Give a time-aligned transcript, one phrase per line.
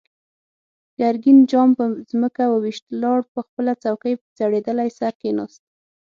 [0.99, 5.61] ګرګين جام پر ځمکه و ويشت، لاړ، په خپله څوکۍ زړېدلی سر کېناست.